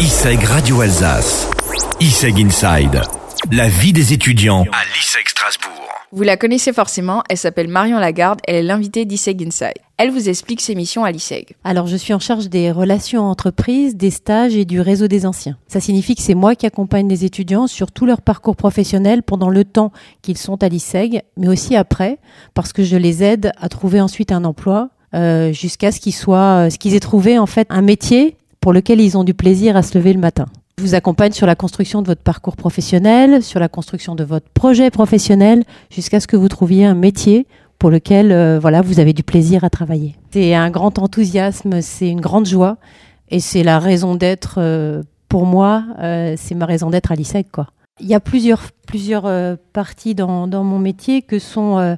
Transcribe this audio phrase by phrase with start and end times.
[0.00, 1.50] ISEG Radio Alsace.
[2.00, 3.02] ISEG Inside.
[3.52, 5.88] La vie des étudiants à l'ISEG Strasbourg.
[6.10, 9.74] Vous la connaissez forcément, elle s'appelle Marion Lagarde, elle est l'invitée d'ISEG Inside.
[9.98, 11.54] Elle vous explique ses missions à l'ISEG.
[11.64, 15.58] Alors, je suis en charge des relations entreprises, des stages et du réseau des anciens.
[15.68, 19.50] Ça signifie que c'est moi qui accompagne les étudiants sur tout leur parcours professionnel pendant
[19.50, 19.92] le temps
[20.22, 22.20] qu'ils sont à l'ISEG, mais aussi après,
[22.54, 26.66] parce que je les aide à trouver ensuite un emploi euh, jusqu'à ce qu'ils soient,
[26.66, 29.76] euh, ce qu'ils aient trouvé en fait un métier pour lequel ils ont du plaisir
[29.76, 30.46] à se lever le matin.
[30.78, 34.48] Je vous accompagne sur la construction de votre parcours professionnel, sur la construction de votre
[34.48, 37.46] projet professionnel, jusqu'à ce que vous trouviez un métier
[37.78, 40.16] pour lequel euh, voilà, vous avez du plaisir à travailler.
[40.30, 42.76] C'est un grand enthousiasme, c'est une grande joie
[43.30, 47.50] et c'est la raison d'être euh, pour moi, euh, c'est ma raison d'être à l'ISEC.
[47.50, 47.68] Quoi.
[48.00, 51.96] Il y a plusieurs, plusieurs euh, parties dans, dans, mon métier que sont euh,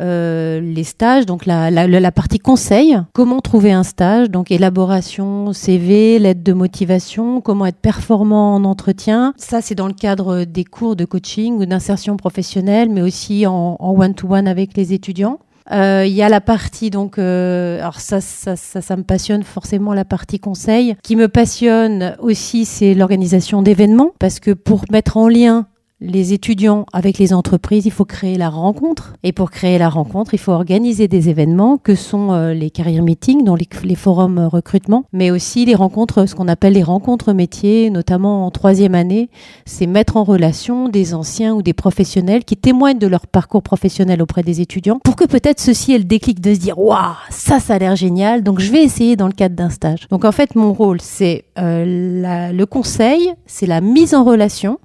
[0.00, 5.52] euh, les stages, donc la, la, la, partie conseil, comment trouver un stage, donc élaboration,
[5.52, 9.34] CV, lettre de motivation, comment être performant en entretien.
[9.36, 13.76] Ça, c'est dans le cadre des cours de coaching ou d'insertion professionnelle, mais aussi en
[13.80, 15.38] one-to-one -one avec les étudiants.
[15.72, 19.42] Euh, il y a la partie donc, euh, alors ça, ça, ça, ça, me passionne
[19.42, 20.96] forcément la partie conseil.
[21.02, 25.66] Qui me passionne aussi, c'est l'organisation d'événements parce que pour mettre en lien
[26.00, 29.14] les étudiants avec les entreprises, il faut créer la rencontre.
[29.22, 33.02] Et pour créer la rencontre, il faut organiser des événements que sont euh, les carrières
[33.02, 37.90] meetings, donc les, forums recrutement, mais aussi les rencontres, ce qu'on appelle les rencontres métiers,
[37.90, 39.28] notamment en troisième année.
[39.66, 44.22] C'est mettre en relation des anciens ou des professionnels qui témoignent de leur parcours professionnel
[44.22, 47.60] auprès des étudiants pour que peut-être ceci ait le déclic de se dire, waouh, ça,
[47.60, 48.42] ça a l'air génial.
[48.42, 50.08] Donc je vais essayer dans le cadre d'un stage.
[50.08, 54.78] Donc en fait, mon rôle, c'est euh, le conseil, c'est la mise en relation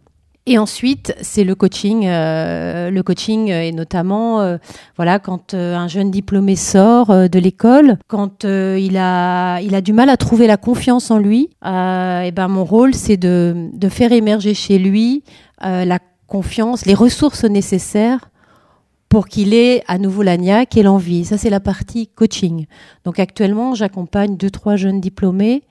[0.47, 4.57] et ensuite, c'est le coaching, euh, le coaching et notamment, euh,
[4.95, 9.73] voilà, quand euh, un jeune diplômé sort euh, de l'école, quand euh, il a, il
[9.73, 13.69] a du mal à trouver la confiance en lui, et ben mon rôle, c'est de,
[13.73, 15.23] de faire émerger chez lui
[15.61, 18.29] la confiance, les ressources nécessaires
[19.09, 20.35] pour qu'il ait à nouveau la
[20.75, 21.25] et l'envie.
[21.25, 22.65] Ça, c'est la partie coaching.
[23.03, 25.63] Donc actuellement, j'accompagne deux, trois jeunes diplômés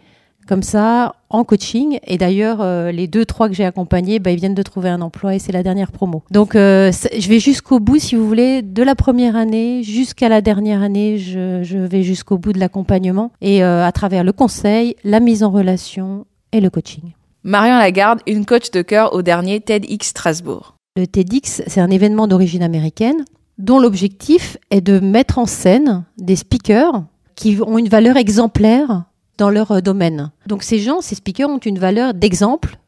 [0.46, 1.98] comme ça en coaching.
[2.06, 5.00] Et d'ailleurs, euh, les deux, trois que j'ai accompagnés, bah, ils viennent de trouver un
[5.00, 6.22] emploi et c'est la dernière promo.
[6.30, 10.40] Donc, euh, je vais jusqu'au bout, si vous voulez, de la première année jusqu'à la
[10.40, 14.96] dernière année, je, je vais jusqu'au bout de l'accompagnement et euh, à travers le conseil,
[15.04, 17.12] la mise en relation et le coaching.
[17.42, 20.76] Marion Lagarde, une coach de cœur au dernier TEDx Strasbourg.
[20.96, 23.24] Le TEDx, c'est un événement d'origine américaine
[23.58, 29.04] dont l'objectif est de mettre en scène des speakers qui ont une valeur exemplaire
[29.38, 30.30] dans leur euh, domaine.
[30.46, 32.78] Donc ces gens, ces speakers ont une valeur d'exemple.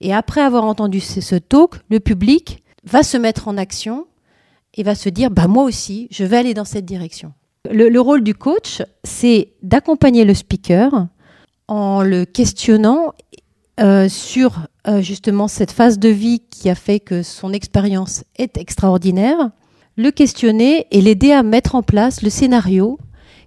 [0.00, 4.06] Et après avoir entendu ce talk, le public va se mettre en action
[4.74, 7.32] et va se dire, bah moi aussi, je vais aller dans cette direction.
[7.70, 11.06] Le, le rôle du coach, c'est d'accompagner le speaker
[11.68, 13.12] en le questionnant
[13.78, 18.56] euh, sur euh, justement cette phase de vie qui a fait que son expérience est
[18.56, 19.50] extraordinaire,
[19.96, 22.98] le questionner et l'aider à mettre en place le scénario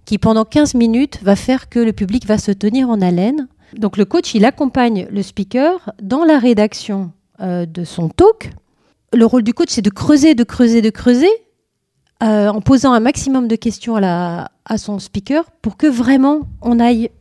[0.09, 3.47] qui pendant 15 minutes va faire que le public va se tenir en haleine.
[3.77, 7.11] Donc le coach, il accompagne le speaker dans la rédaction
[7.41, 8.49] euh, de son talk.
[9.13, 11.29] Le rôle du coach, c'est de creuser, de creuser, de creuser,
[12.23, 17.11] euh, en posant un maximum de questions à, son speaker pour que vraiment on aille,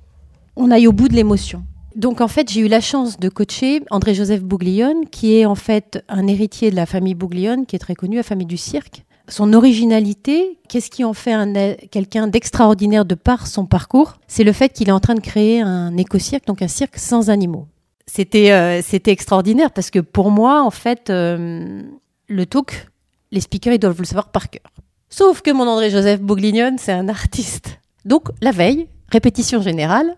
[0.56, 1.64] on aille au bout de l'émotion.
[1.94, 6.02] Donc en fait, j'ai eu la chance de coacher André-Joseph Bouglione, qui est en fait
[6.08, 9.52] un héritier de la famille Bouglione, qui est très connue, la famille du cirque, son
[9.52, 11.52] originalité, qu'est-ce qui en fait un,
[11.90, 14.18] quelqu'un d'extraordinaire de par son parcours?
[14.26, 17.30] C'est le fait qu'il est en train de créer un écocirque, donc un cirque sans
[17.30, 17.66] animaux.
[18.06, 21.82] C'était euh, c'était extraordinaire parce que pour moi, en fait, euh,
[22.26, 22.88] le talk,
[23.30, 24.62] les speakers, ils doivent le savoir par cœur.
[25.10, 27.80] Sauf que mon André-Joseph Bouglione, c'est un artiste.
[28.04, 30.16] Donc, la veille, répétition générale,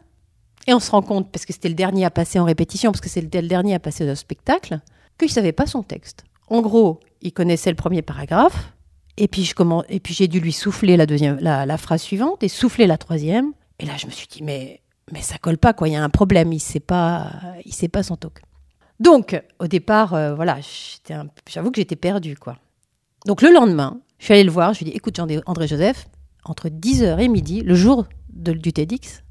[0.67, 3.01] et on se rend compte, parce que c'était le dernier à passer en répétition, parce
[3.01, 4.81] que c'était le dernier à passer au spectacle,
[5.19, 6.25] qu'il ne savait pas son texte.
[6.49, 8.73] En gros, il connaissait le premier paragraphe,
[9.17, 12.43] et puis, je commence, et puis j'ai dû lui souffler la, deuxième, la, phrase suivante
[12.43, 13.53] et souffler la troisième.
[13.79, 14.81] Et là, je me suis dit, mais,
[15.13, 15.89] mais ça colle pas, quoi.
[15.89, 16.53] Il y a un problème.
[16.53, 17.31] Il sait pas,
[17.65, 18.41] il sait pas son talk.
[18.99, 20.59] Donc, au départ, euh, voilà,
[21.49, 22.59] j'avoue que j'étais perdue, quoi.
[23.27, 24.75] Donc, le lendemain, je suis allée le voir.
[24.75, 26.07] Je lui ai dit, écoute, André-Joseph,
[26.45, 29.23] entre 10h et midi, le jour du TEDx,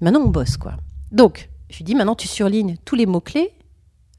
[0.00, 0.74] maintenant on bosse, quoi.
[1.10, 3.52] Donc, je lui ai dit, maintenant tu surlignes tous les mots-clés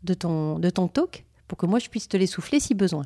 [0.03, 3.05] de ton, de ton talk pour que moi je puisse te les souffler si besoin.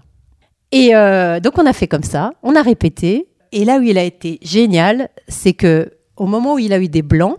[0.74, 3.28] Et euh, donc on a fait comme ça, on a répété.
[3.52, 6.88] Et là où il a été génial, c'est que au moment où il a eu
[6.88, 7.38] des blancs,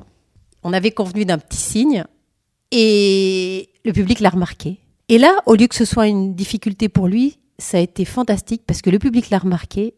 [0.63, 2.05] on avait convenu d'un petit signe
[2.71, 4.79] et le public l'a remarqué.
[5.09, 8.63] Et là, au lieu que ce soit une difficulté pour lui, ça a été fantastique
[8.65, 9.95] parce que le public l'a remarqué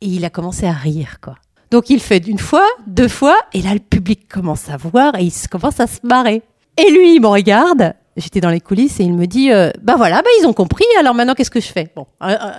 [0.00, 1.36] et il a commencé à rire, quoi.
[1.70, 5.22] Donc il fait d'une fois, deux fois, et là le public commence à voir et
[5.22, 6.42] il commence à se marrer.
[6.76, 7.94] Et lui, il me regarde.
[8.16, 10.84] J'étais dans les coulisses et il me dit, euh, bah voilà, bah ils ont compris.
[10.98, 11.90] Alors maintenant, qu'est-ce que je fais?
[11.96, 12.06] Bon,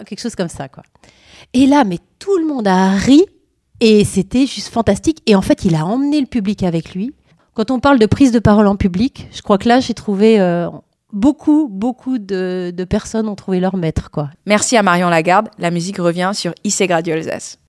[0.06, 0.84] quelque chose comme ça, quoi.
[1.54, 3.24] Et là, mais tout le monde a ri
[3.80, 5.22] et c'était juste fantastique.
[5.26, 7.14] Et en fait, il a emmené le public avec lui.
[7.54, 10.40] Quand on parle de prise de parole en public, je crois que là, j'ai trouvé
[10.42, 10.68] euh,
[11.14, 14.30] beaucoup, beaucoup de, de personnes ont trouvé leur maître, quoi.
[14.46, 15.48] Merci à Marion Lagarde.
[15.58, 17.60] La musique revient sur IC Radio Alsace.